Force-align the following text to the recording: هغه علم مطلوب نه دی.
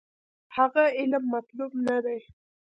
هغه 0.55 0.83
علم 0.97 1.23
مطلوب 1.33 1.71
نه 1.87 1.97
دی. 2.05 2.19